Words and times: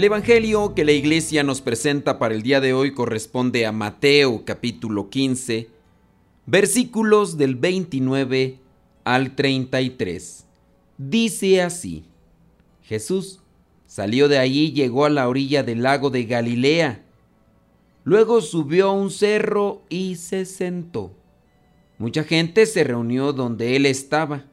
El 0.00 0.04
Evangelio 0.04 0.74
que 0.74 0.86
la 0.86 0.92
iglesia 0.92 1.42
nos 1.42 1.60
presenta 1.60 2.18
para 2.18 2.34
el 2.34 2.40
día 2.40 2.62
de 2.62 2.72
hoy 2.72 2.94
corresponde 2.94 3.66
a 3.66 3.70
Mateo 3.70 4.46
capítulo 4.46 5.10
15, 5.10 5.68
versículos 6.46 7.36
del 7.36 7.54
29 7.54 8.56
al 9.04 9.34
33. 9.34 10.46
Dice 10.96 11.60
así, 11.60 12.04
Jesús 12.82 13.40
salió 13.86 14.28
de 14.28 14.38
allí 14.38 14.68
y 14.68 14.72
llegó 14.72 15.04
a 15.04 15.10
la 15.10 15.28
orilla 15.28 15.62
del 15.64 15.82
lago 15.82 16.08
de 16.08 16.24
Galilea. 16.24 17.04
Luego 18.02 18.40
subió 18.40 18.88
a 18.88 18.92
un 18.92 19.10
cerro 19.10 19.82
y 19.90 20.16
se 20.16 20.46
sentó. 20.46 21.12
Mucha 21.98 22.24
gente 22.24 22.64
se 22.64 22.84
reunió 22.84 23.34
donde 23.34 23.76
él 23.76 23.84
estaba. 23.84 24.46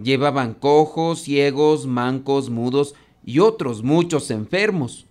Llevaban 0.00 0.52
cojos, 0.52 1.20
ciegos, 1.20 1.86
mancos, 1.86 2.50
mudos, 2.50 2.96
y 3.24 3.38
otros 3.38 3.82
muchos 3.82 4.30
enfermos, 4.30 5.06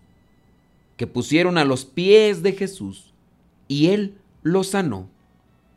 que 0.98 1.08
pusieron 1.08 1.58
a 1.58 1.66
los 1.66 1.86
pies 1.86 2.44
de 2.44 2.54
Jesús, 2.54 3.14
y 3.68 3.88
él 3.90 4.16
los 4.44 4.68
sanó. 4.68 5.10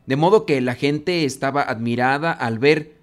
De 0.05 0.15
modo 0.15 0.45
que 0.45 0.61
la 0.61 0.75
gente 0.75 1.25
estaba 1.25 1.61
admirada 1.63 2.31
al 2.31 2.59
ver 2.59 2.97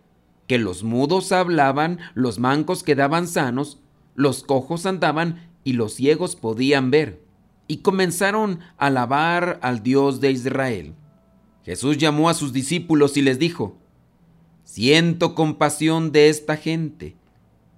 que 0.46 0.58
los 0.58 0.84
mudos 0.84 1.32
hablaban, 1.32 1.98
los 2.14 2.38
mancos 2.38 2.82
quedaban 2.82 3.26
sanos, 3.26 3.78
los 4.14 4.44
cojos 4.44 4.86
andaban 4.86 5.48
y 5.64 5.72
los 5.72 5.94
ciegos 5.94 6.36
podían 6.36 6.90
ver. 6.90 7.20
Y 7.66 7.78
comenzaron 7.78 8.60
a 8.76 8.86
alabar 8.86 9.58
al 9.62 9.82
Dios 9.82 10.20
de 10.20 10.30
Israel. 10.30 10.94
Jesús 11.64 11.96
llamó 11.96 12.28
a 12.28 12.34
sus 12.34 12.52
discípulos 12.52 13.16
y 13.16 13.22
les 13.22 13.38
dijo, 13.38 13.76
Siento 14.64 15.34
compasión 15.34 16.12
de 16.12 16.28
esta 16.28 16.56
gente 16.56 17.16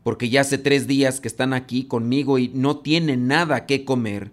porque 0.06 0.28
ya 0.28 0.42
hace 0.42 0.56
tres 0.56 0.86
días 0.86 1.18
que 1.18 1.26
están 1.26 1.52
aquí 1.52 1.82
conmigo 1.82 2.38
y 2.38 2.46
no 2.54 2.78
tienen 2.78 3.26
nada 3.26 3.66
que 3.66 3.84
comer. 3.84 4.30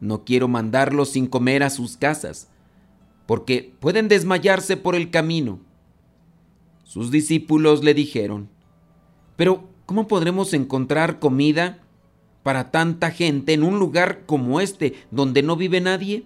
No 0.00 0.24
quiero 0.24 0.48
mandarlos 0.48 1.10
sin 1.10 1.26
comer 1.26 1.62
a 1.62 1.68
sus 1.68 1.98
casas, 1.98 2.48
porque 3.26 3.74
pueden 3.78 4.08
desmayarse 4.08 4.78
por 4.78 4.94
el 4.94 5.10
camino. 5.10 5.60
Sus 6.82 7.10
discípulos 7.10 7.84
le 7.84 7.92
dijeron, 7.92 8.48
pero 9.36 9.68
¿cómo 9.84 10.08
podremos 10.08 10.54
encontrar 10.54 11.18
comida 11.18 11.82
para 12.42 12.70
tanta 12.70 13.10
gente 13.10 13.52
en 13.52 13.64
un 13.64 13.78
lugar 13.78 14.24
como 14.24 14.62
este 14.62 14.94
donde 15.10 15.42
no 15.42 15.56
vive 15.56 15.82
nadie? 15.82 16.24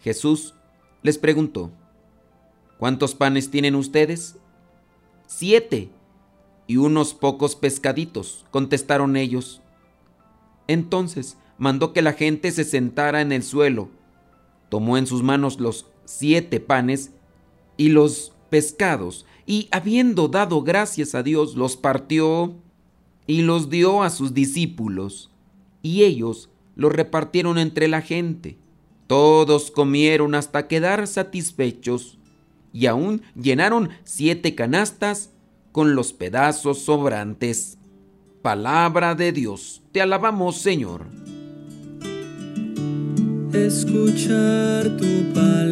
Jesús 0.00 0.54
les 1.02 1.18
preguntó, 1.18 1.72
¿cuántos 2.78 3.14
panes 3.14 3.50
tienen 3.50 3.74
ustedes? 3.74 4.36
Siete, 5.26 5.90
y 6.68 6.76
unos 6.76 7.14
pocos 7.14 7.56
pescaditos, 7.56 8.44
contestaron 8.52 9.16
ellos. 9.16 9.62
Entonces 10.68 11.36
mandó 11.56 11.92
que 11.92 12.02
la 12.02 12.12
gente 12.12 12.52
se 12.52 12.62
sentara 12.62 13.22
en 13.22 13.32
el 13.32 13.42
suelo, 13.42 13.88
tomó 14.68 14.96
en 14.98 15.08
sus 15.08 15.24
manos 15.24 15.58
los 15.58 15.86
siete 16.04 16.60
panes 16.60 17.10
y 17.76 17.88
los 17.88 18.32
pescados, 18.50 19.26
y 19.46 19.68
habiendo 19.72 20.28
dado 20.28 20.62
gracias 20.62 21.14
a 21.14 21.22
Dios, 21.22 21.56
los 21.56 21.76
partió 21.76 22.54
y 23.26 23.42
los 23.42 23.70
dio 23.70 24.02
a 24.02 24.10
sus 24.10 24.34
discípulos, 24.34 25.30
y 25.82 26.04
ellos 26.04 26.50
los 26.76 26.92
repartieron 26.92 27.58
entre 27.58 27.88
la 27.88 28.02
gente. 28.02 28.58
Todos 29.06 29.70
comieron 29.70 30.34
hasta 30.34 30.68
quedar 30.68 31.06
satisfechos, 31.06 32.18
y 32.74 32.86
aún 32.86 33.22
llenaron 33.34 33.88
siete 34.04 34.54
canastas 34.54 35.30
con 35.78 35.94
los 35.94 36.12
pedazos 36.12 36.80
sobrantes. 36.80 37.78
Palabra 38.42 39.14
de 39.14 39.30
Dios, 39.30 39.80
te 39.92 40.02
alabamos 40.02 40.56
Señor. 40.60 41.06
Escuchar 43.52 44.96
tu 44.96 45.32
palabra 45.32 45.70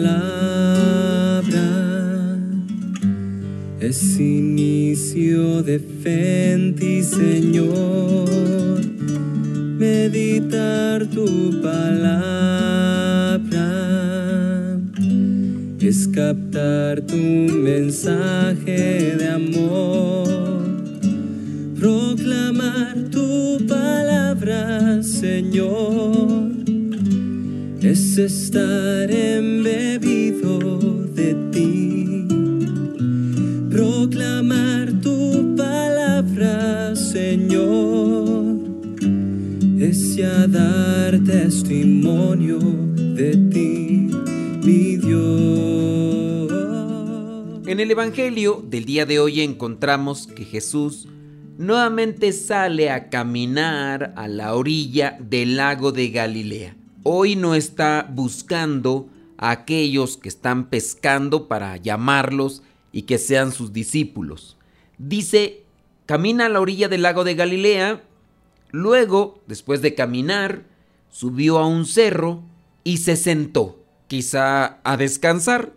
es 3.80 4.20
inicio 4.20 5.64
de 5.64 5.80
fe 5.80 6.52
en 6.52 6.76
ti, 6.76 7.02
Señor. 7.02 8.28
Meditar 9.76 11.04
tu 11.06 11.60
palabra 11.60 12.46
es 15.80 16.08
captar 16.08 17.00
tu 17.02 17.16
mensaje 17.16 19.16
de 19.18 19.28
amor, 19.28 20.26
proclamar 21.78 22.96
tu 23.10 23.58
palabra, 23.68 25.02
Señor, 25.02 26.50
es 27.82 28.18
estar 28.18 29.10
embebido 29.10 30.78
de 31.14 31.36
ti, 31.52 32.26
proclamar 33.70 34.92
tu 35.02 35.54
palabra, 35.56 36.96
Señor, 36.96 38.56
es 39.78 40.16
ya 40.16 40.46
dar 40.46 41.18
testimonio 41.20 42.85
En 47.66 47.80
el 47.80 47.90
Evangelio 47.90 48.62
del 48.64 48.84
día 48.84 49.06
de 49.06 49.18
hoy 49.18 49.40
encontramos 49.40 50.28
que 50.28 50.44
Jesús 50.44 51.08
nuevamente 51.58 52.32
sale 52.32 52.90
a 52.90 53.10
caminar 53.10 54.14
a 54.14 54.28
la 54.28 54.54
orilla 54.54 55.18
del 55.18 55.56
lago 55.56 55.90
de 55.90 56.10
Galilea. 56.10 56.76
Hoy 57.02 57.34
no 57.34 57.56
está 57.56 58.08
buscando 58.08 59.08
a 59.36 59.50
aquellos 59.50 60.16
que 60.16 60.28
están 60.28 60.66
pescando 60.70 61.48
para 61.48 61.76
llamarlos 61.76 62.62
y 62.92 63.02
que 63.02 63.18
sean 63.18 63.50
sus 63.50 63.72
discípulos. 63.72 64.56
Dice, 64.96 65.64
camina 66.06 66.46
a 66.46 66.48
la 66.48 66.60
orilla 66.60 66.88
del 66.88 67.02
lago 67.02 67.24
de 67.24 67.34
Galilea, 67.34 68.04
luego, 68.70 69.42
después 69.48 69.82
de 69.82 69.96
caminar, 69.96 70.62
subió 71.10 71.58
a 71.58 71.66
un 71.66 71.84
cerro 71.84 72.44
y 72.84 72.98
se 72.98 73.16
sentó, 73.16 73.82
quizá 74.06 74.78
a 74.84 74.96
descansar 74.96 75.75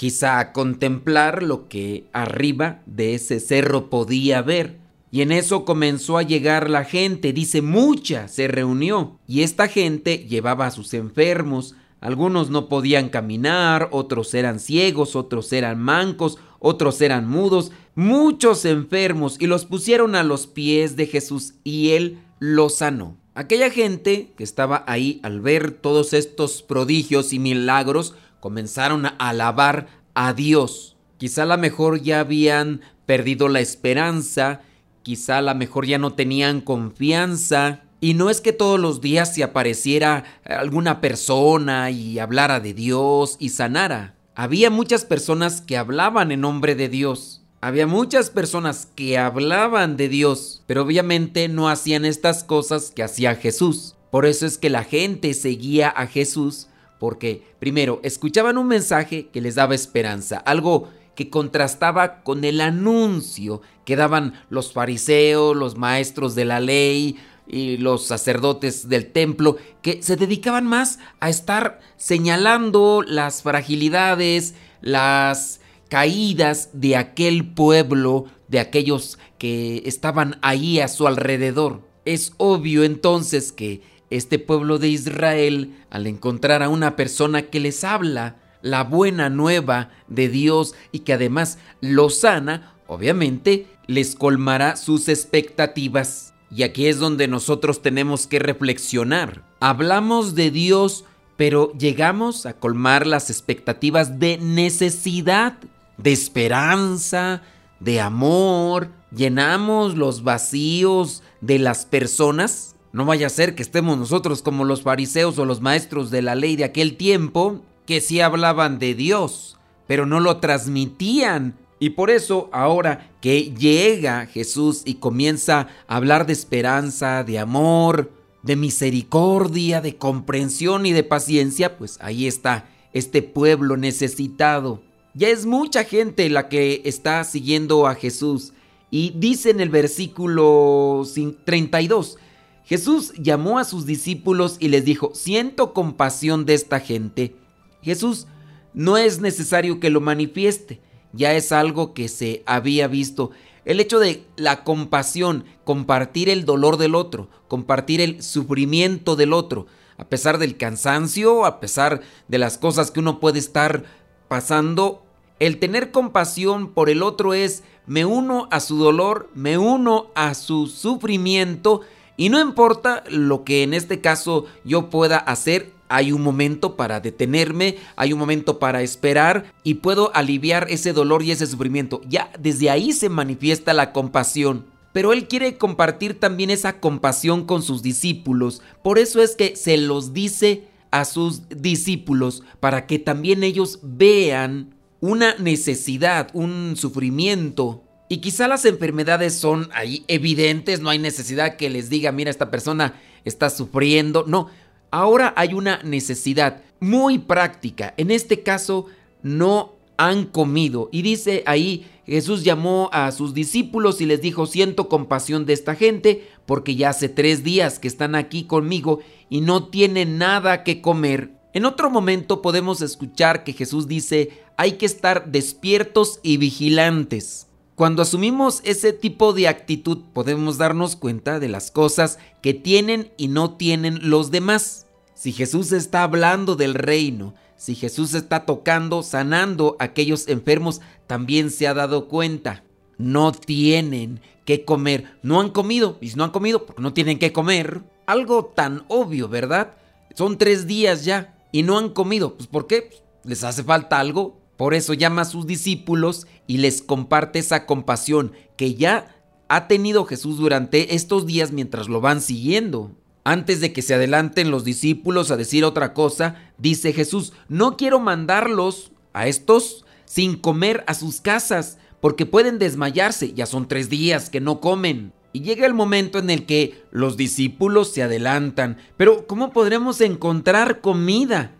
quizá 0.00 0.38
a 0.38 0.54
contemplar 0.54 1.42
lo 1.42 1.68
que 1.68 2.06
arriba 2.14 2.80
de 2.86 3.14
ese 3.14 3.38
cerro 3.38 3.90
podía 3.90 4.40
ver. 4.40 4.78
Y 5.10 5.20
en 5.20 5.30
eso 5.30 5.66
comenzó 5.66 6.16
a 6.16 6.22
llegar 6.22 6.70
la 6.70 6.84
gente, 6.84 7.34
dice 7.34 7.60
mucha, 7.60 8.26
se 8.26 8.48
reunió. 8.48 9.18
Y 9.26 9.42
esta 9.42 9.68
gente 9.68 10.24
llevaba 10.26 10.64
a 10.64 10.70
sus 10.70 10.94
enfermos, 10.94 11.74
algunos 12.00 12.48
no 12.48 12.70
podían 12.70 13.10
caminar, 13.10 13.90
otros 13.92 14.32
eran 14.32 14.58
ciegos, 14.58 15.16
otros 15.16 15.52
eran 15.52 15.78
mancos, 15.78 16.38
otros 16.60 17.02
eran 17.02 17.28
mudos, 17.28 17.70
muchos 17.94 18.64
enfermos, 18.64 19.36
y 19.38 19.48
los 19.48 19.66
pusieron 19.66 20.14
a 20.14 20.22
los 20.22 20.46
pies 20.46 20.96
de 20.96 21.08
Jesús 21.08 21.52
y 21.62 21.90
él 21.90 22.20
los 22.38 22.76
sanó. 22.76 23.18
Aquella 23.34 23.68
gente 23.68 24.32
que 24.34 24.44
estaba 24.44 24.82
ahí 24.86 25.20
al 25.22 25.42
ver 25.42 25.72
todos 25.72 26.14
estos 26.14 26.62
prodigios 26.62 27.34
y 27.34 27.38
milagros, 27.38 28.14
comenzaron 28.40 29.06
a 29.06 29.14
alabar 29.18 29.86
a 30.14 30.32
Dios. 30.32 30.96
Quizá 31.18 31.42
a 31.42 31.46
lo 31.46 31.58
mejor 31.58 32.00
ya 32.02 32.20
habían 32.20 32.80
perdido 33.06 33.48
la 33.48 33.60
esperanza, 33.60 34.62
quizá 35.02 35.38
a 35.38 35.42
lo 35.42 35.54
mejor 35.54 35.86
ya 35.86 35.98
no 35.98 36.14
tenían 36.14 36.60
confianza. 36.60 37.82
Y 38.00 38.14
no 38.14 38.30
es 38.30 38.40
que 38.40 38.54
todos 38.54 38.80
los 38.80 39.02
días 39.02 39.34
se 39.34 39.42
apareciera 39.42 40.24
alguna 40.44 41.02
persona 41.02 41.90
y 41.90 42.18
hablara 42.18 42.58
de 42.58 42.72
Dios 42.72 43.36
y 43.38 43.50
sanara. 43.50 44.14
Había 44.34 44.70
muchas 44.70 45.04
personas 45.04 45.60
que 45.60 45.76
hablaban 45.76 46.32
en 46.32 46.40
nombre 46.40 46.74
de 46.74 46.88
Dios. 46.88 47.42
Había 47.60 47.86
muchas 47.86 48.30
personas 48.30 48.88
que 48.94 49.18
hablaban 49.18 49.98
de 49.98 50.08
Dios, 50.08 50.62
pero 50.66 50.82
obviamente 50.82 51.46
no 51.48 51.68
hacían 51.68 52.06
estas 52.06 52.42
cosas 52.42 52.90
que 52.90 53.02
hacía 53.02 53.34
Jesús. 53.34 53.96
Por 54.10 54.24
eso 54.24 54.46
es 54.46 54.56
que 54.56 54.70
la 54.70 54.82
gente 54.82 55.34
seguía 55.34 55.90
a 55.90 56.06
Jesús 56.06 56.69
porque 57.00 57.42
primero 57.58 57.98
escuchaban 58.04 58.58
un 58.58 58.68
mensaje 58.68 59.26
que 59.32 59.40
les 59.40 59.56
daba 59.56 59.74
esperanza, 59.74 60.36
algo 60.38 60.88
que 61.16 61.30
contrastaba 61.30 62.22
con 62.22 62.44
el 62.44 62.60
anuncio 62.60 63.62
que 63.84 63.96
daban 63.96 64.34
los 64.50 64.72
fariseos, 64.72 65.56
los 65.56 65.76
maestros 65.76 66.36
de 66.36 66.44
la 66.44 66.60
ley, 66.60 67.18
y 67.48 67.78
los 67.78 68.06
sacerdotes 68.06 68.88
del 68.88 69.10
templo 69.10 69.56
que 69.82 70.02
se 70.02 70.16
dedicaban 70.16 70.66
más 70.66 71.00
a 71.18 71.28
estar 71.30 71.80
señalando 71.96 73.02
las 73.04 73.42
fragilidades, 73.42 74.54
las 74.80 75.60
caídas 75.88 76.70
de 76.72 76.96
aquel 76.96 77.52
pueblo, 77.52 78.26
de 78.46 78.60
aquellos 78.60 79.18
que 79.38 79.82
estaban 79.84 80.38
ahí 80.42 80.78
a 80.78 80.86
su 80.86 81.08
alrededor. 81.08 81.82
Es 82.04 82.34
obvio 82.36 82.84
entonces 82.84 83.50
que 83.50 83.82
este 84.10 84.38
pueblo 84.38 84.78
de 84.78 84.88
Israel, 84.88 85.76
al 85.90 86.06
encontrar 86.06 86.62
a 86.62 86.68
una 86.68 86.96
persona 86.96 87.42
que 87.42 87.60
les 87.60 87.84
habla 87.84 88.36
la 88.62 88.84
buena 88.84 89.30
nueva 89.30 89.90
de 90.08 90.28
Dios 90.28 90.74
y 90.92 91.00
que 91.00 91.14
además 91.14 91.58
lo 91.80 92.10
sana, 92.10 92.74
obviamente 92.86 93.66
les 93.86 94.14
colmará 94.14 94.76
sus 94.76 95.08
expectativas. 95.08 96.34
Y 96.50 96.64
aquí 96.64 96.86
es 96.86 96.98
donde 96.98 97.28
nosotros 97.28 97.80
tenemos 97.80 98.26
que 98.26 98.40
reflexionar. 98.40 99.44
Hablamos 99.60 100.34
de 100.34 100.50
Dios, 100.50 101.04
pero 101.36 101.72
llegamos 101.78 102.44
a 102.44 102.54
colmar 102.54 103.06
las 103.06 103.30
expectativas 103.30 104.18
de 104.18 104.36
necesidad, 104.38 105.58
de 105.96 106.12
esperanza, 106.12 107.42
de 107.78 108.00
amor. 108.00 108.90
Llenamos 109.14 109.96
los 109.96 110.22
vacíos 110.24 111.22
de 111.40 111.58
las 111.58 111.86
personas. 111.86 112.74
No 112.92 113.04
vaya 113.04 113.28
a 113.28 113.30
ser 113.30 113.54
que 113.54 113.62
estemos 113.62 113.96
nosotros 113.96 114.42
como 114.42 114.64
los 114.64 114.82
fariseos 114.82 115.38
o 115.38 115.44
los 115.44 115.60
maestros 115.60 116.10
de 116.10 116.22
la 116.22 116.34
ley 116.34 116.56
de 116.56 116.64
aquel 116.64 116.96
tiempo, 116.96 117.62
que 117.86 118.00
sí 118.00 118.20
hablaban 118.20 118.78
de 118.78 118.94
Dios, 118.94 119.58
pero 119.86 120.06
no 120.06 120.20
lo 120.20 120.38
transmitían 120.38 121.56
y 121.82 121.90
por 121.90 122.10
eso 122.10 122.50
ahora 122.52 123.10
que 123.22 123.54
llega 123.54 124.26
Jesús 124.26 124.82
y 124.84 124.96
comienza 124.96 125.66
a 125.88 125.96
hablar 125.96 126.26
de 126.26 126.34
esperanza, 126.34 127.24
de 127.24 127.38
amor, 127.38 128.12
de 128.42 128.54
misericordia, 128.54 129.80
de 129.80 129.96
comprensión 129.96 130.84
y 130.84 130.92
de 130.92 131.04
paciencia, 131.04 131.78
pues 131.78 131.98
ahí 132.02 132.26
está 132.26 132.68
este 132.92 133.22
pueblo 133.22 133.78
necesitado. 133.78 134.82
Ya 135.14 135.28
es 135.28 135.46
mucha 135.46 135.84
gente 135.84 136.28
la 136.28 136.50
que 136.50 136.82
está 136.84 137.24
siguiendo 137.24 137.86
a 137.86 137.94
Jesús. 137.94 138.52
Y 138.90 139.14
dice 139.16 139.50
en 139.50 139.60
el 139.60 139.70
versículo 139.70 141.02
32, 141.44 142.18
Jesús 142.64 143.12
llamó 143.18 143.58
a 143.58 143.64
sus 143.64 143.86
discípulos 143.86 144.56
y 144.60 144.68
les 144.68 144.84
dijo, 144.84 145.10
siento 145.14 145.72
compasión 145.72 146.44
de 146.46 146.54
esta 146.54 146.80
gente. 146.80 147.36
Jesús 147.82 148.26
no 148.74 148.96
es 148.96 149.20
necesario 149.20 149.80
que 149.80 149.90
lo 149.90 150.00
manifieste 150.00 150.80
ya 151.12 151.34
es 151.34 151.52
algo 151.52 151.94
que 151.94 152.08
se 152.08 152.42
había 152.46 152.88
visto. 152.88 153.30
El 153.64 153.80
hecho 153.80 153.98
de 153.98 154.24
la 154.36 154.64
compasión, 154.64 155.44
compartir 155.64 156.28
el 156.28 156.44
dolor 156.44 156.76
del 156.76 156.94
otro, 156.94 157.28
compartir 157.48 158.00
el 158.00 158.22
sufrimiento 158.22 159.16
del 159.16 159.32
otro, 159.32 159.66
a 159.98 160.08
pesar 160.08 160.38
del 160.38 160.56
cansancio, 160.56 161.44
a 161.44 161.60
pesar 161.60 162.00
de 162.28 162.38
las 162.38 162.58
cosas 162.58 162.90
que 162.90 163.00
uno 163.00 163.20
puede 163.20 163.38
estar 163.38 163.84
pasando, 164.28 165.04
el 165.38 165.58
tener 165.58 165.90
compasión 165.90 166.72
por 166.72 166.90
el 166.90 167.02
otro 167.02 167.34
es 167.34 167.62
me 167.86 168.04
uno 168.04 168.48
a 168.50 168.60
su 168.60 168.76
dolor, 168.76 169.30
me 169.34 169.58
uno 169.58 170.10
a 170.14 170.34
su 170.34 170.66
sufrimiento 170.66 171.80
y 172.20 172.28
no 172.28 172.38
importa 172.38 173.02
lo 173.08 173.44
que 173.44 173.62
en 173.62 173.72
este 173.72 174.02
caso 174.02 174.44
yo 174.62 174.90
pueda 174.90 175.16
hacer, 175.16 175.72
hay 175.88 176.12
un 176.12 176.20
momento 176.20 176.76
para 176.76 177.00
detenerme, 177.00 177.78
hay 177.96 178.12
un 178.12 178.18
momento 178.18 178.58
para 178.58 178.82
esperar 178.82 179.54
y 179.64 179.76
puedo 179.76 180.14
aliviar 180.14 180.66
ese 180.68 180.92
dolor 180.92 181.22
y 181.22 181.30
ese 181.30 181.46
sufrimiento. 181.46 182.02
Ya 182.06 182.30
desde 182.38 182.68
ahí 182.68 182.92
se 182.92 183.08
manifiesta 183.08 183.72
la 183.72 183.94
compasión. 183.94 184.66
Pero 184.92 185.14
Él 185.14 185.28
quiere 185.28 185.56
compartir 185.56 186.20
también 186.20 186.50
esa 186.50 186.78
compasión 186.78 187.46
con 187.46 187.62
sus 187.62 187.82
discípulos. 187.82 188.60
Por 188.84 188.98
eso 188.98 189.22
es 189.22 189.34
que 189.34 189.56
se 189.56 189.78
los 189.78 190.12
dice 190.12 190.68
a 190.90 191.06
sus 191.06 191.48
discípulos 191.48 192.42
para 192.60 192.86
que 192.86 192.98
también 192.98 193.44
ellos 193.44 193.78
vean 193.82 194.74
una 195.00 195.36
necesidad, 195.36 196.28
un 196.34 196.74
sufrimiento. 196.76 197.82
Y 198.10 198.18
quizá 198.18 198.46
las 198.46 198.66
enfermedades 198.66 199.34
son 199.34 199.70
ahí 199.72 200.04
evidentes, 200.06 200.80
no 200.80 200.90
hay 200.90 200.98
necesidad 200.98 201.56
que 201.56 201.70
les 201.70 201.88
diga, 201.88 202.12
mira, 202.12 202.30
esta 202.30 202.50
persona 202.50 203.00
está 203.24 203.48
sufriendo. 203.48 204.24
No, 204.26 204.50
Ahora 204.90 205.32
hay 205.36 205.54
una 205.54 205.80
necesidad 205.84 206.62
muy 206.80 207.18
práctica. 207.18 207.94
En 207.96 208.10
este 208.10 208.42
caso, 208.42 208.86
no 209.22 209.74
han 209.96 210.24
comido. 210.24 210.88
Y 210.90 211.02
dice 211.02 211.44
ahí, 211.46 211.86
Jesús 212.06 212.42
llamó 212.42 212.90
a 212.92 213.12
sus 213.12 213.32
discípulos 213.32 214.00
y 214.00 214.06
les 214.06 214.20
dijo, 214.20 214.46
siento 214.46 214.88
compasión 214.88 215.46
de 215.46 215.52
esta 215.52 215.76
gente, 215.76 216.26
porque 216.44 216.74
ya 216.74 216.90
hace 216.90 217.08
tres 217.08 217.44
días 217.44 217.78
que 217.78 217.86
están 217.86 218.16
aquí 218.16 218.44
conmigo 218.44 218.98
y 219.28 219.42
no 219.42 219.68
tienen 219.68 220.18
nada 220.18 220.64
que 220.64 220.80
comer. 220.80 221.30
En 221.52 221.66
otro 221.66 221.88
momento 221.90 222.42
podemos 222.42 222.80
escuchar 222.80 223.44
que 223.44 223.52
Jesús 223.52 223.86
dice, 223.86 224.30
hay 224.56 224.72
que 224.72 224.86
estar 224.86 225.30
despiertos 225.30 226.18
y 226.22 226.36
vigilantes. 226.36 227.46
Cuando 227.80 228.02
asumimos 228.02 228.60
ese 228.64 228.92
tipo 228.92 229.32
de 229.32 229.48
actitud 229.48 230.00
podemos 230.12 230.58
darnos 230.58 230.96
cuenta 230.96 231.40
de 231.40 231.48
las 231.48 231.70
cosas 231.70 232.18
que 232.42 232.52
tienen 232.52 233.10
y 233.16 233.28
no 233.28 233.56
tienen 233.56 234.10
los 234.10 234.30
demás. 234.30 234.86
Si 235.14 235.32
Jesús 235.32 235.72
está 235.72 236.02
hablando 236.02 236.56
del 236.56 236.74
reino, 236.74 237.32
si 237.56 237.74
Jesús 237.74 238.12
está 238.12 238.44
tocando, 238.44 239.02
sanando 239.02 239.78
a 239.78 239.84
aquellos 239.84 240.28
enfermos, 240.28 240.82
también 241.06 241.50
se 241.50 241.68
ha 241.68 241.72
dado 241.72 242.06
cuenta. 242.06 242.64
No 242.98 243.32
tienen 243.32 244.20
que 244.44 244.66
comer. 244.66 245.16
No 245.22 245.40
han 245.40 245.48
comido. 245.48 245.96
Y 246.02 246.10
si 246.10 246.16
no 246.16 246.24
han 246.24 246.32
comido, 246.32 246.66
porque 246.66 246.82
no 246.82 246.92
tienen 246.92 247.18
que 247.18 247.32
comer. 247.32 247.80
Algo 248.04 248.44
tan 248.44 248.84
obvio, 248.88 249.26
¿verdad? 249.26 249.72
Son 250.14 250.36
tres 250.36 250.66
días 250.66 251.06
ya 251.06 251.34
y 251.50 251.62
no 251.62 251.78
han 251.78 251.88
comido. 251.88 252.36
Pues 252.36 252.46
¿por 252.46 252.66
qué? 252.66 252.90
¿Les 253.24 253.42
hace 253.42 253.64
falta 253.64 253.98
algo? 253.98 254.38
Por 254.60 254.74
eso 254.74 254.92
llama 254.92 255.22
a 255.22 255.24
sus 255.24 255.46
discípulos 255.46 256.26
y 256.46 256.58
les 256.58 256.82
comparte 256.82 257.38
esa 257.38 257.64
compasión 257.64 258.32
que 258.58 258.74
ya 258.74 259.16
ha 259.48 259.68
tenido 259.68 260.04
Jesús 260.04 260.36
durante 260.36 260.94
estos 260.94 261.24
días 261.24 261.50
mientras 261.50 261.88
lo 261.88 262.02
van 262.02 262.20
siguiendo. 262.20 262.92
Antes 263.24 263.62
de 263.62 263.72
que 263.72 263.80
se 263.80 263.94
adelanten 263.94 264.50
los 264.50 264.62
discípulos 264.62 265.30
a 265.30 265.38
decir 265.38 265.64
otra 265.64 265.94
cosa, 265.94 266.34
dice 266.58 266.92
Jesús, 266.92 267.32
no 267.48 267.78
quiero 267.78 268.00
mandarlos 268.00 268.92
a 269.14 269.28
estos 269.28 269.86
sin 270.04 270.36
comer 270.36 270.84
a 270.86 270.92
sus 270.92 271.22
casas, 271.22 271.78
porque 272.02 272.26
pueden 272.26 272.58
desmayarse, 272.58 273.32
ya 273.32 273.46
son 273.46 273.66
tres 273.66 273.88
días 273.88 274.28
que 274.28 274.42
no 274.42 274.60
comen. 274.60 275.14
Y 275.32 275.40
llega 275.40 275.64
el 275.64 275.72
momento 275.72 276.18
en 276.18 276.28
el 276.28 276.44
que 276.44 276.84
los 276.90 277.16
discípulos 277.16 277.94
se 277.94 278.02
adelantan, 278.02 278.76
pero 278.98 279.26
¿cómo 279.26 279.54
podremos 279.54 280.02
encontrar 280.02 280.82
comida 280.82 281.52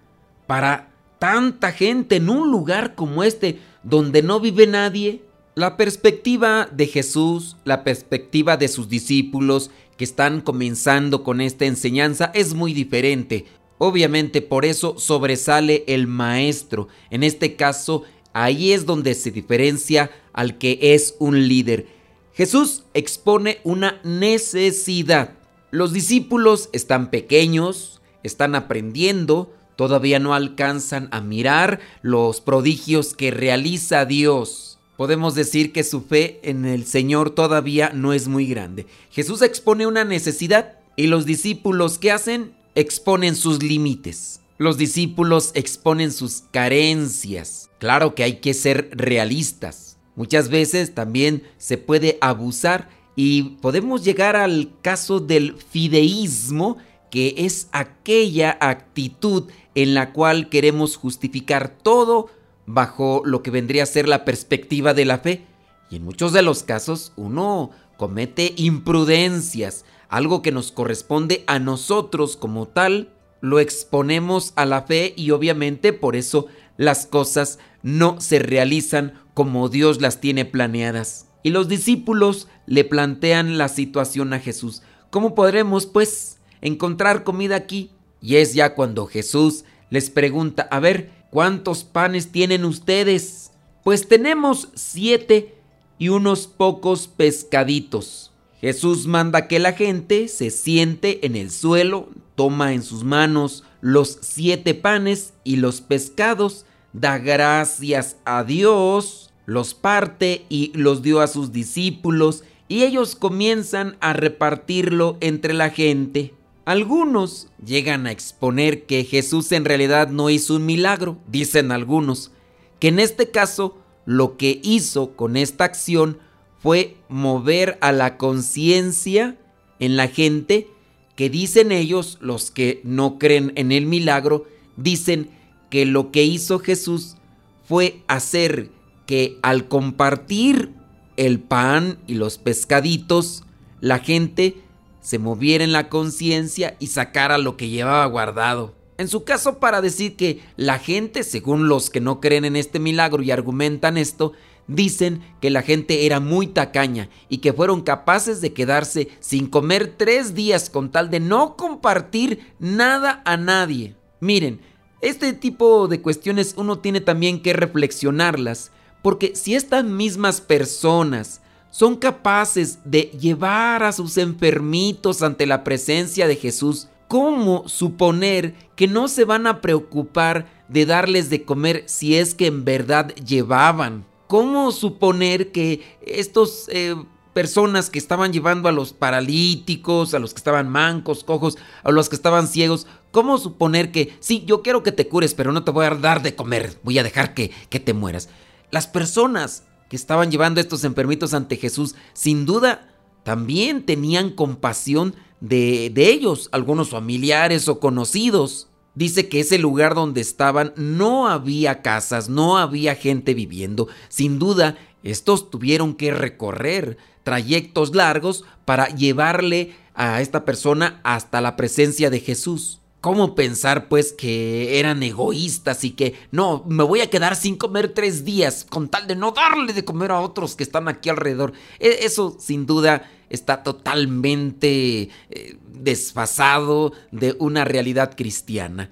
para 0.47 0.89
tanta 1.20 1.71
gente 1.71 2.16
en 2.16 2.30
un 2.30 2.50
lugar 2.50 2.97
como 2.97 3.23
este 3.23 3.61
donde 3.85 4.23
no 4.23 4.40
vive 4.40 4.66
nadie? 4.66 5.23
La 5.54 5.76
perspectiva 5.76 6.68
de 6.73 6.87
Jesús, 6.87 7.56
la 7.64 7.85
perspectiva 7.85 8.56
de 8.56 8.68
sus 8.68 8.88
discípulos 8.88 9.71
que 9.99 10.04
están 10.04 10.40
comenzando 10.40 11.23
con 11.23 11.42
esta 11.42 11.66
enseñanza 11.66 12.33
es 12.35 12.54
muy 12.54 12.73
diferente. 12.73 13.44
Obviamente 13.76 14.40
por 14.40 14.64
eso 14.64 14.99
sobresale 14.99 15.85
el 15.87 16.06
maestro. 16.06 16.88
En 17.11 17.23
este 17.23 17.54
caso, 17.54 18.04
ahí 18.33 18.73
es 18.73 18.87
donde 18.87 19.14
se 19.14 19.30
diferencia 19.30 20.11
al 20.33 20.56
que 20.56 20.78
es 20.80 21.16
un 21.18 21.47
líder. 21.49 21.87
Jesús 22.33 22.85
expone 22.94 23.59
una 23.62 24.00
necesidad. 24.02 25.35
Los 25.71 25.92
discípulos 25.92 26.71
están 26.73 27.11
pequeños, 27.11 28.00
están 28.23 28.54
aprendiendo, 28.54 29.52
todavía 29.80 30.18
no 30.18 30.34
alcanzan 30.34 31.08
a 31.10 31.22
mirar 31.22 31.80
los 32.02 32.42
prodigios 32.42 33.14
que 33.14 33.30
realiza 33.30 34.04
Dios. 34.04 34.78
Podemos 34.99 35.34
decir 35.34 35.72
que 35.72 35.84
su 35.84 36.02
fe 36.02 36.38
en 36.42 36.66
el 36.66 36.84
Señor 36.84 37.30
todavía 37.30 37.90
no 37.94 38.12
es 38.12 38.28
muy 38.28 38.44
grande. 38.44 38.84
Jesús 39.10 39.40
expone 39.40 39.87
una 39.87 40.04
necesidad 40.04 40.75
y 40.96 41.06
los 41.06 41.25
discípulos 41.25 41.96
¿qué 41.96 42.12
hacen? 42.12 42.52
Exponen 42.75 43.34
sus 43.34 43.62
límites. 43.62 44.42
Los 44.58 44.76
discípulos 44.76 45.50
exponen 45.54 46.12
sus 46.12 46.42
carencias. 46.50 47.70
Claro 47.78 48.14
que 48.14 48.25
hay 48.25 48.34
que 48.40 48.52
ser 48.52 48.90
realistas. 48.92 49.96
Muchas 50.14 50.50
veces 50.50 50.94
también 50.94 51.44
se 51.56 51.78
puede 51.78 52.18
abusar 52.20 52.90
y 53.16 53.56
podemos 53.62 54.04
llegar 54.04 54.37
al 54.37 54.72
caso 54.82 55.20
del 55.20 55.56
fideísmo, 55.56 56.76
que 57.11 57.35
es 57.38 57.69
aquella 57.73 58.57
actitud 58.61 59.50
en 59.75 59.95
la 59.95 60.12
cual 60.12 60.49
queremos 60.49 60.97
justificar 60.97 61.69
todo 61.71 62.29
bajo 62.67 63.23
lo 63.25 63.43
que 63.43 63.50
vendría 63.50 63.83
a 63.83 63.87
ser 63.87 64.09
la 64.09 64.25
perspectiva 64.25 64.95
de 64.95 65.05
la 65.05 65.19
fe. 65.19 65.47
Y 65.90 65.97
en 65.97 66.05
muchos 66.05 66.33
de 66.33 66.43
los 66.43 66.62
casos 66.62 67.12
uno 67.17 67.71
comete 67.97 68.55
imprudencias, 68.57 69.85
algo 70.09 70.43
que 70.43 70.52
nos 70.52 70.73
corresponde 70.73 71.45
a 71.47 71.59
nosotros 71.59 72.37
como 72.37 72.67
tal, 72.69 73.12
lo 73.40 73.59
exponemos 73.59 74.52
a 74.57 74.67
la 74.67 74.83
fe 74.83 75.14
y 75.17 75.31
obviamente 75.31 75.93
por 75.93 76.17
eso 76.17 76.47
las 76.76 77.07
cosas 77.07 77.59
no 77.83 78.21
se 78.21 78.38
realizan 78.38 79.14
como 79.35 79.69
Dios 79.69 80.00
las 80.00 80.21
tiene 80.21 80.45
planeadas. 80.45 81.26
Y 81.43 81.50
los 81.50 81.69
discípulos 81.69 82.49
le 82.67 82.85
plantean 82.85 83.57
la 83.57 83.69
situación 83.69 84.33
a 84.33 84.40
Jesús. 84.40 84.83
¿Cómo 85.11 85.35
podremos, 85.35 85.87
pues, 85.87 86.39
encontrar 86.61 87.25
comida 87.25 87.57
aquí? 87.57 87.90
Y 88.21 88.37
es 88.37 88.55
ya 88.55 88.75
cuando 88.75 89.07
Jesús 89.07 89.64
les 89.90 90.11
pregunta, 90.11 90.69
a 90.71 90.81
ver, 90.81 91.11
¿cuántos 91.31 91.85
panes 91.85 92.33
tienen 92.33 92.64
ustedes? 92.64 93.50
Pues 93.83 94.09
tenemos 94.09 94.69
siete 94.75 95.55
y 95.99 96.09
unos 96.09 96.47
pocos 96.47 97.09
pescaditos. 97.09 98.33
Jesús 98.61 99.07
manda 99.07 99.49
que 99.49 99.59
la 99.59 99.73
gente 99.73 100.29
se 100.29 100.50
siente 100.50 101.25
en 101.26 101.35
el 101.35 101.50
suelo, 101.50 102.09
toma 102.35 102.75
en 102.75 102.83
sus 102.83 103.05
manos 103.05 103.64
los 103.81 104.19
siete 104.21 104.75
panes 104.75 105.33
y 105.45 105.57
los 105.57 105.81
pescados, 105.81 106.67
da 106.93 107.19
gracias 107.19 108.17
a 108.25 108.45
Dios, 108.45 109.33
los 109.47 109.75
parte 109.75 110.45
y 110.49 110.73
los 110.75 111.02
dio 111.02 111.21
a 111.21 111.26
sus 111.26 111.52
discípulos 111.52 112.45
y 112.69 112.85
ellos 112.85 113.17
comienzan 113.17 113.97
a 114.00 114.12
repartirlo 114.12 115.17
entre 115.21 115.55
la 115.55 115.71
gente. 115.71 116.35
Algunos 116.70 117.48
llegan 117.66 118.06
a 118.06 118.12
exponer 118.12 118.86
que 118.86 119.02
Jesús 119.02 119.50
en 119.50 119.64
realidad 119.64 120.10
no 120.10 120.30
hizo 120.30 120.54
un 120.54 120.66
milagro, 120.66 121.18
dicen 121.26 121.72
algunos, 121.72 122.30
que 122.78 122.86
en 122.86 123.00
este 123.00 123.32
caso 123.32 123.76
lo 124.06 124.36
que 124.36 124.60
hizo 124.62 125.16
con 125.16 125.36
esta 125.36 125.64
acción 125.64 126.18
fue 126.60 126.96
mover 127.08 127.76
a 127.80 127.90
la 127.90 128.16
conciencia 128.16 129.36
en 129.80 129.96
la 129.96 130.06
gente 130.06 130.68
que 131.16 131.28
dicen 131.28 131.72
ellos, 131.72 132.18
los 132.20 132.52
que 132.52 132.80
no 132.84 133.18
creen 133.18 133.52
en 133.56 133.72
el 133.72 133.86
milagro, 133.86 134.46
dicen 134.76 135.28
que 135.70 135.86
lo 135.86 136.12
que 136.12 136.22
hizo 136.22 136.60
Jesús 136.60 137.16
fue 137.64 138.00
hacer 138.06 138.70
que 139.06 139.40
al 139.42 139.66
compartir 139.66 140.70
el 141.16 141.40
pan 141.40 141.98
y 142.06 142.14
los 142.14 142.38
pescaditos, 142.38 143.42
la 143.80 143.98
gente 143.98 144.69
se 145.00 145.19
moviera 145.19 145.64
en 145.64 145.73
la 145.73 145.88
conciencia 145.88 146.76
y 146.78 146.88
sacara 146.88 147.38
lo 147.38 147.57
que 147.57 147.69
llevaba 147.69 148.04
guardado. 148.07 148.75
En 148.99 149.09
su 149.09 149.25
caso, 149.25 149.59
para 149.59 149.80
decir 149.80 150.16
que 150.16 150.40
la 150.57 150.78
gente, 150.78 151.25
según 151.25 151.69
los 151.69 151.88
que 151.88 152.00
no 152.00 152.21
creen 152.21 152.45
en 152.45 152.57
este 152.57 152.78
milagro 152.78 153.23
y 153.23 153.30
argumentan 153.30 153.97
esto, 153.97 154.35
dicen 154.66 155.23
que 155.40 155.50
la 155.50 155.62
gente 155.62 156.07
era 156.07 156.21
muy 156.21 156.47
tacaña 156.47 157.09
y 157.28 157.38
que 157.38 157.52
fueron 157.52 157.80
capaces 157.80 158.40
de 158.40 158.52
quedarse 158.52 159.09
sin 159.21 159.47
comer 159.47 159.95
tres 159.97 160.35
días 160.35 160.71
con 160.71 160.92
tal 160.92 161.11
de 161.11 161.19
no 161.19 161.57
compartir 161.57 162.52
nada 162.59 163.23
a 163.25 163.37
nadie. 163.37 163.97
Miren, 164.21 164.61
este 165.00 165.33
tipo 165.33 165.88
de 165.88 166.02
cuestiones 166.02 166.54
uno 166.59 166.78
tiene 166.78 167.00
también 167.00 167.42
que 167.42 167.54
reflexionarlas 167.54 168.71
porque 169.02 169.35
si 169.35 169.54
estas 169.54 169.85
mismas 169.85 170.40
personas 170.40 171.40
son 171.70 171.96
capaces 171.96 172.80
de 172.84 173.02
llevar 173.18 173.82
a 173.82 173.92
sus 173.92 174.18
enfermitos 174.18 175.22
ante 175.22 175.46
la 175.46 175.64
presencia 175.64 176.26
de 176.26 176.36
Jesús, 176.36 176.88
¿cómo 177.08 177.68
suponer 177.68 178.54
que 178.76 178.86
no 178.86 179.08
se 179.08 179.24
van 179.24 179.46
a 179.46 179.60
preocupar 179.60 180.46
de 180.68 180.86
darles 180.86 181.30
de 181.30 181.44
comer 181.44 181.84
si 181.86 182.16
es 182.16 182.34
que 182.34 182.46
en 182.46 182.64
verdad 182.64 183.14
llevaban? 183.14 184.04
¿Cómo 184.26 184.70
suponer 184.70 185.50
que 185.50 185.98
estos 186.02 186.66
eh, 186.68 186.94
personas 187.32 187.90
que 187.90 187.98
estaban 187.98 188.32
llevando 188.32 188.68
a 188.68 188.72
los 188.72 188.92
paralíticos, 188.92 190.14
a 190.14 190.18
los 190.18 190.34
que 190.34 190.38
estaban 190.38 190.68
mancos, 190.68 191.24
cojos, 191.24 191.58
a 191.82 191.90
los 191.90 192.08
que 192.08 192.16
estaban 192.16 192.46
ciegos, 192.46 192.86
¿cómo 193.12 193.38
suponer 193.38 193.92
que 193.92 194.16
sí, 194.20 194.44
yo 194.46 194.62
quiero 194.62 194.82
que 194.82 194.92
te 194.92 195.08
cures, 195.08 195.34
pero 195.34 195.52
no 195.52 195.64
te 195.64 195.70
voy 195.70 195.86
a 195.86 195.90
dar 195.90 196.22
de 196.22 196.34
comer, 196.34 196.78
voy 196.82 196.98
a 196.98 197.02
dejar 197.02 197.34
que, 197.34 197.50
que 197.68 197.80
te 197.80 197.94
mueras? 197.94 198.28
Las 198.70 198.86
personas 198.86 199.64
que 199.90 199.97
estaban 199.97 200.30
llevando 200.30 200.61
estos 200.61 200.85
enfermitos 200.85 201.35
ante 201.35 201.56
Jesús, 201.56 201.97
sin 202.14 202.47
duda, 202.47 202.88
también 203.25 203.85
tenían 203.85 204.30
compasión 204.30 205.16
de, 205.40 205.90
de 205.92 206.11
ellos, 206.11 206.49
algunos 206.52 206.90
familiares 206.90 207.68
o 207.68 207.80
conocidos. 207.80 208.68
Dice 208.94 209.28
que 209.28 209.40
ese 209.40 209.59
lugar 209.59 209.97
donde 209.97 210.20
estaban 210.20 210.73
no 210.76 211.26
había 211.26 211.82
casas, 211.82 212.28
no 212.28 212.56
había 212.56 212.94
gente 212.94 213.35
viviendo. 213.35 213.88
Sin 214.09 214.38
duda, 214.38 214.78
estos 215.02 215.50
tuvieron 215.50 215.94
que 215.94 216.12
recorrer 216.12 216.97
trayectos 217.25 217.94
largos 217.94 218.44
para 218.64 218.87
llevarle 218.94 219.75
a 219.94 220.20
esta 220.20 220.44
persona 220.44 221.00
hasta 221.02 221.40
la 221.40 221.56
presencia 221.56 222.11
de 222.11 222.20
Jesús. 222.20 222.79
¿Cómo 223.00 223.35
pensar 223.35 223.88
pues 223.88 224.12
que 224.12 224.78
eran 224.78 225.02
egoístas 225.02 225.85
y 225.85 225.92
que 225.92 226.14
no, 226.33 226.64
me 226.69 226.85
voy 226.85 227.00
a 227.00 227.09
quedar 227.09 227.35
sin 227.35 227.57
comer 227.57 227.95
tres 227.95 228.26
días 228.26 228.66
con 228.69 228.88
tal 228.88 229.07
de 229.07 229.16
no 229.16 229.33
darle 229.33 229.73
de 229.73 229.87
comer 229.87 230.11
a 230.11 230.21
otros 230.21 230.54
que 230.54 230.62
están 230.62 230.87
aquí 230.87 231.09
alrededor? 231.09 231.54
E, 231.78 232.00
eso 232.04 232.37
sin 232.38 232.66
duda 232.66 233.11
está 233.30 233.62
totalmente 233.62 235.09
eh, 235.30 235.57
desfasado 235.73 236.92
de 237.11 237.37
una 237.38 237.64
realidad 237.64 238.14
cristiana. 238.14 238.90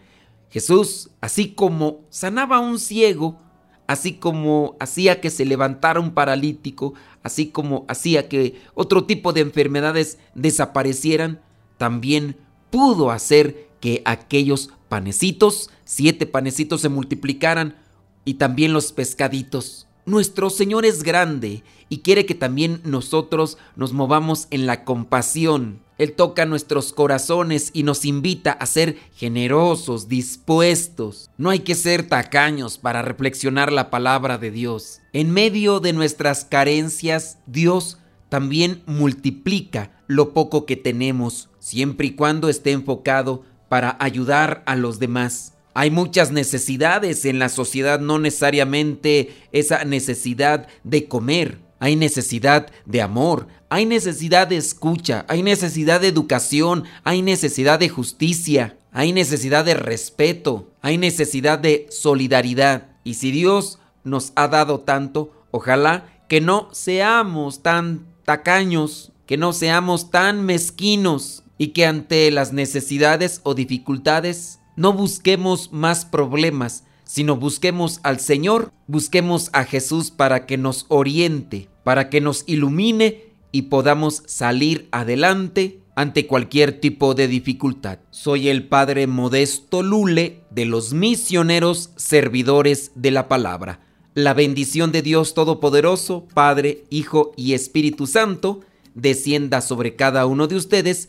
Jesús, 0.49 1.11
así 1.21 1.53
como 1.53 2.07
sanaba 2.09 2.57
a 2.57 2.61
un 2.61 2.79
ciego, 2.79 3.39
así 3.87 4.15
como 4.15 4.77
hacía 4.81 5.21
que 5.21 5.29
se 5.29 5.45
levantara 5.45 6.01
un 6.01 6.13
paralítico, 6.13 6.95
así 7.23 7.49
como 7.49 7.85
hacía 7.89 8.27
que 8.31 8.59
otro 8.75 9.05
tipo 9.05 9.35
de 9.35 9.43
enfermedades 9.43 10.19
desaparecieran, 10.35 11.43
también 11.77 12.37
pudo 12.71 13.11
hacer 13.11 13.68
que 13.81 14.03
aquellos 14.05 14.71
panecitos, 14.89 15.71
siete 15.85 16.27
panecitos 16.27 16.81
se 16.81 16.89
multiplicaran 16.89 17.77
y 18.25 18.35
también 18.35 18.73
los 18.73 18.93
pescaditos. 18.93 19.87
Nuestro 20.07 20.49
Señor 20.49 20.87
es 20.87 21.03
grande 21.03 21.63
y 21.89 21.99
quiere 21.99 22.25
que 22.25 22.35
también 22.35 22.81
nosotros 22.85 23.59
nos 23.77 23.93
movamos 23.93 24.49
en 24.51 24.67
la 24.67 24.85
compasión. 24.85 25.81
Él 25.99 26.13
toca 26.13 26.47
nuestros 26.47 26.93
corazones 26.93 27.71
y 27.75 27.83
nos 27.83 28.05
invita 28.05 28.53
a 28.53 28.67
ser 28.67 28.97
generosos, 29.15 30.09
dispuestos. 30.09 31.29
No 31.37 31.51
hay 31.51 31.59
que 31.61 31.75
ser 31.75 32.09
tacaños 32.09 32.79
para 32.79 33.03
reflexionar 33.03 33.73
la 33.73 33.91
palabra 33.91 34.39
de 34.39 34.51
Dios. 34.51 35.01
En 35.13 35.31
medio 35.33 35.81
de 35.81 35.93
nuestras 35.93 36.45
carencias, 36.45 37.39
Dios 37.47 37.99
también 38.29 38.83
multiplica 38.87 39.91
lo 40.07 40.33
poco 40.33 40.67
que 40.67 40.77
tenemos, 40.77 41.51
siempre 41.59 42.09
y 42.09 42.11
cuando 42.13 42.49
esté 42.49 42.73
enfocado 42.73 43.43
para 43.69 43.97
ayudar 44.01 44.63
a 44.67 44.77
los 44.77 44.99
demás. 44.99 45.55
Hay 45.75 45.91
muchas 45.91 46.33
necesidades 46.33 47.25
en 47.25 47.39
la 47.39 47.49
sociedad, 47.49 48.01
no 48.01 48.19
necesariamente 48.19 49.37
esa 49.53 49.85
necesidad 49.85 50.67
de 50.83 51.07
comer. 51.07 51.61
Hay 51.79 51.95
necesidad 51.95 52.67
de 52.87 53.03
amor, 53.03 53.47
hay 53.69 53.87
necesidad 53.87 54.49
de 54.49 54.57
escucha, 54.57 55.25
hay 55.29 55.45
necesidad 55.45 56.01
de 56.01 56.09
educación, 56.09 56.85
hay 57.05 57.23
necesidad 57.23 57.79
de 57.79 57.89
justicia, 57.89 58.77
hay 58.91 59.13
necesidad 59.13 59.65
de 59.65 59.75
respeto, 59.75 60.73
hay 60.83 60.99
necesidad 60.99 61.61
de 61.61 61.87
solidaridad. 61.91 62.89
Y 63.05 63.15
si 63.15 63.31
Dios 63.31 63.79
nos 64.03 64.33
ha 64.35 64.49
dado 64.49 64.81
tanto, 64.81 65.33
ojalá 65.53 66.07
que 66.29 66.41
no 66.41 66.69
seamos 66.73 67.63
tan 67.63 68.07
tacaños, 68.25 69.13
que 69.27 69.37
no 69.37 69.53
seamos 69.53 70.11
tan 70.11 70.45
mezquinos, 70.45 71.45
y 71.59 71.69
que 71.69 71.85
ante 71.85 72.31
las 72.31 72.53
necesidades 72.53 73.41
o 73.43 73.55
dificultades 73.55 74.61
no 74.77 74.93
busquemos 74.93 75.73
más 75.73 76.05
problemas, 76.05 76.85
sino 77.05 77.37
busquemos 77.37 78.01
al 78.05 78.21
Señor, 78.21 78.73
busquemos 78.87 79.51
a 79.53 79.65
Jesús 79.65 80.11
para 80.11 80.47
que 80.47 80.57
nos 80.57 80.87
oriente, 80.89 81.69
para 81.83 82.09
que 82.11 82.21
nos 82.21 82.45
ilumine 82.47 83.25
y 83.51 83.63
podamos 83.63 84.23
salir 84.27 84.89
adelante 84.93 85.81
ante 85.97 86.29
cualquier 86.29 86.81
tipo 86.81 87.15
de 87.15 87.27
dificultad. 87.27 87.99
Soy 88.11 88.49
el 88.49 88.69
Padre 88.69 89.09
Modesto 89.09 89.83
Lule 89.83 90.45
de 90.51 90.65
los 90.65 90.93
misioneros 90.93 91.91
servidores 91.97 92.93
de 92.95 93.11
la 93.11 93.27
palabra. 93.27 93.81
La 94.15 94.33
bendición 94.33 94.93
de 94.93 95.03
Dios 95.03 95.35
Todopoderoso, 95.35 96.29
Padre, 96.35 96.85
Hijo 96.91 97.33
y 97.37 97.55
Espíritu 97.55 98.07
Santo, 98.07 98.61
descienda 98.95 99.61
sobre 99.61 99.97
cada 99.97 100.27
uno 100.27 100.47
de 100.47 100.55
ustedes 100.55 101.09